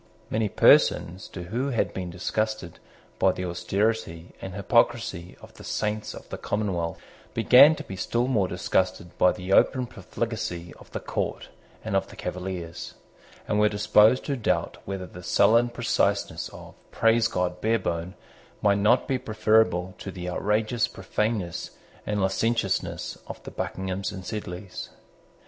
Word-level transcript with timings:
Many 0.31 0.49
persons 0.49 1.27
too 1.27 1.43
who 1.43 1.69
had 1.69 1.93
been 1.93 2.09
disgusted 2.09 2.79
by 3.19 3.33
the 3.33 3.45
austerity 3.45 4.33
and 4.41 4.55
hypocrisy 4.55 5.37
of 5.41 5.53
the 5.53 5.63
Saints 5.63 6.15
of 6.15 6.27
the 6.29 6.39
Commonwealth 6.39 6.97
began 7.35 7.75
to 7.75 7.83
be 7.83 7.95
still 7.95 8.27
more 8.27 8.47
disgusted 8.47 9.15
by 9.19 9.31
the 9.31 9.53
open 9.53 9.85
profligacy 9.85 10.73
of 10.79 10.89
the 10.91 10.99
court 11.01 11.49
and 11.83 11.95
of 11.95 12.07
the 12.07 12.15
Cavaliers, 12.15 12.95
and 13.47 13.59
were 13.59 13.69
disposed 13.69 14.25
to 14.25 14.35
doubt 14.35 14.77
whether 14.85 15.05
the 15.05 15.21
sullen 15.21 15.69
preciseness 15.69 16.49
of 16.49 16.73
Praise 16.89 17.27
God 17.27 17.61
Barebone 17.61 18.15
might 18.63 18.79
not 18.79 19.07
be 19.07 19.19
preferable 19.19 19.93
to 19.99 20.09
the 20.09 20.27
outrageous 20.31 20.87
profaneness 20.87 21.77
and 22.07 22.19
licentiousness 22.19 23.19
of 23.27 23.43
the 23.43 23.51
Buckinghams 23.51 24.11
and 24.11 24.25
Sedleys. 24.25 24.89